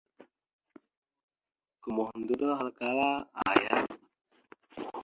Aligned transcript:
Gomohəndoɗo 1.81 2.45
ahalkala: 2.53 3.07
aaya? 3.47 3.75